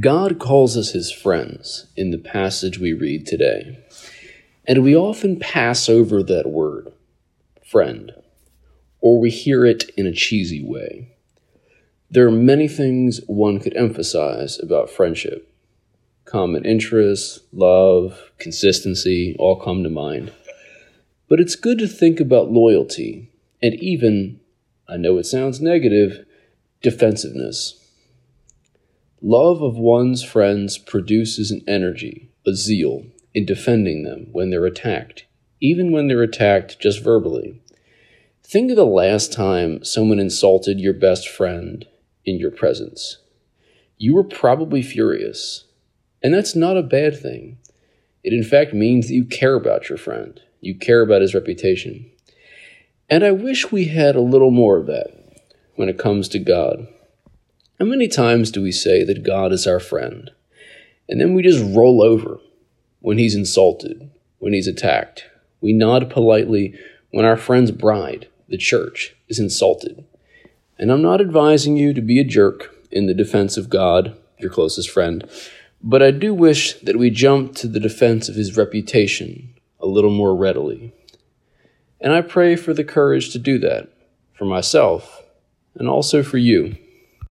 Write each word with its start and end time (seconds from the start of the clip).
God 0.00 0.40
calls 0.40 0.76
us 0.76 0.90
his 0.90 1.12
friends 1.12 1.86
in 1.96 2.10
the 2.10 2.18
passage 2.18 2.76
we 2.76 2.92
read 2.92 3.24
today, 3.24 3.78
and 4.66 4.82
we 4.82 4.96
often 4.96 5.38
pass 5.38 5.88
over 5.88 6.24
that 6.24 6.50
word, 6.50 6.92
friend, 7.64 8.12
or 9.00 9.20
we 9.20 9.30
hear 9.30 9.64
it 9.64 9.88
in 9.96 10.04
a 10.04 10.12
cheesy 10.12 10.62
way. 10.62 11.14
There 12.10 12.26
are 12.26 12.32
many 12.32 12.66
things 12.66 13.20
one 13.28 13.60
could 13.60 13.76
emphasize 13.76 14.58
about 14.58 14.90
friendship. 14.90 15.52
Common 16.24 16.64
interests, 16.64 17.40
love, 17.52 18.32
consistency 18.38 19.36
all 19.38 19.54
come 19.54 19.84
to 19.84 19.88
mind. 19.88 20.32
But 21.28 21.38
it's 21.38 21.54
good 21.54 21.78
to 21.78 21.86
think 21.86 22.18
about 22.18 22.50
loyalty 22.50 23.30
and 23.62 23.74
even, 23.76 24.40
I 24.88 24.96
know 24.96 25.16
it 25.18 25.26
sounds 25.26 25.60
negative, 25.60 26.26
defensiveness. 26.82 27.85
Love 29.22 29.62
of 29.62 29.78
one's 29.78 30.22
friends 30.22 30.76
produces 30.76 31.50
an 31.50 31.62
energy, 31.66 32.30
a 32.46 32.54
zeal, 32.54 33.06
in 33.32 33.46
defending 33.46 34.02
them 34.02 34.28
when 34.32 34.50
they're 34.50 34.66
attacked, 34.66 35.24
even 35.60 35.90
when 35.90 36.06
they're 36.06 36.22
attacked 36.22 36.78
just 36.78 37.02
verbally. 37.02 37.60
Think 38.42 38.70
of 38.70 38.76
the 38.76 38.84
last 38.86 39.32
time 39.32 39.82
someone 39.82 40.18
insulted 40.18 40.78
your 40.78 40.92
best 40.92 41.28
friend 41.28 41.86
in 42.24 42.38
your 42.38 42.50
presence. 42.50 43.18
You 43.98 44.14
were 44.14 44.24
probably 44.24 44.82
furious, 44.82 45.64
and 46.22 46.34
that's 46.34 46.54
not 46.54 46.76
a 46.76 46.82
bad 46.82 47.18
thing. 47.18 47.58
It 48.22 48.32
in 48.32 48.44
fact 48.44 48.74
means 48.74 49.08
that 49.08 49.14
you 49.14 49.24
care 49.24 49.54
about 49.54 49.88
your 49.88 49.98
friend, 49.98 50.40
you 50.60 50.74
care 50.74 51.00
about 51.00 51.22
his 51.22 51.34
reputation. 51.34 52.10
And 53.08 53.24
I 53.24 53.32
wish 53.32 53.72
we 53.72 53.86
had 53.86 54.14
a 54.14 54.20
little 54.20 54.50
more 54.50 54.76
of 54.76 54.86
that 54.86 55.08
when 55.76 55.88
it 55.88 55.98
comes 55.98 56.28
to 56.30 56.38
God. 56.38 56.86
How 57.78 57.84
many 57.84 58.08
times 58.08 58.50
do 58.50 58.62
we 58.62 58.72
say 58.72 59.04
that 59.04 59.22
God 59.22 59.52
is 59.52 59.66
our 59.66 59.80
friend, 59.80 60.30
and 61.10 61.20
then 61.20 61.34
we 61.34 61.42
just 61.42 61.62
roll 61.76 62.02
over 62.02 62.40
when 63.00 63.18
he's 63.18 63.34
insulted, 63.34 64.10
when 64.38 64.54
he's 64.54 64.66
attacked? 64.66 65.26
We 65.60 65.74
nod 65.74 66.08
politely 66.08 66.74
when 67.10 67.26
our 67.26 67.36
friend's 67.36 67.72
bride, 67.72 68.28
the 68.48 68.56
church, 68.56 69.14
is 69.28 69.38
insulted. 69.38 70.06
And 70.78 70.90
I'm 70.90 71.02
not 71.02 71.20
advising 71.20 71.76
you 71.76 71.92
to 71.92 72.00
be 72.00 72.18
a 72.18 72.24
jerk 72.24 72.74
in 72.90 73.06
the 73.06 73.14
defense 73.14 73.58
of 73.58 73.68
God, 73.68 74.16
your 74.38 74.50
closest 74.50 74.88
friend, 74.88 75.28
but 75.82 76.02
I 76.02 76.12
do 76.12 76.32
wish 76.32 76.80
that 76.80 76.96
we 76.96 77.10
jump 77.10 77.54
to 77.56 77.68
the 77.68 77.80
defense 77.80 78.30
of 78.30 78.36
his 78.36 78.56
reputation 78.56 79.52
a 79.80 79.86
little 79.86 80.10
more 80.10 80.34
readily. 80.34 80.94
And 82.00 82.14
I 82.14 82.22
pray 82.22 82.56
for 82.56 82.72
the 82.72 82.84
courage 82.84 83.32
to 83.32 83.38
do 83.38 83.58
that, 83.58 83.90
for 84.32 84.46
myself, 84.46 85.24
and 85.74 85.90
also 85.90 86.22
for 86.22 86.38
you. 86.38 86.76